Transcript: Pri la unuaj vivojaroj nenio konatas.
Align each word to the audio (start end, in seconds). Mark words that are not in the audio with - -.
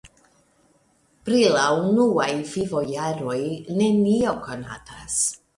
Pri 1.27 1.41
la 1.57 1.67
unuaj 1.81 2.31
vivojaroj 2.55 3.39
nenio 3.79 4.35
konatas. 4.49 5.23